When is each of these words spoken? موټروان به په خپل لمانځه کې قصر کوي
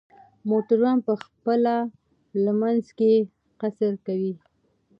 موټروان 0.49 0.97
به 0.99 1.03
په 1.07 1.13
خپل 1.25 1.61
لمانځه 2.45 2.91
کې 2.97 3.13
قصر 3.61 3.93
کوي 4.05 4.33